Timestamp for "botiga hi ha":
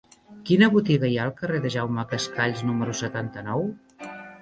0.75-1.27